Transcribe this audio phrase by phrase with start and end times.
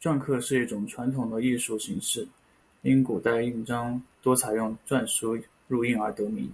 [0.00, 2.26] 篆刻是一种传统的艺术形式，
[2.82, 6.52] 因古代印章多采用篆书入印而得名。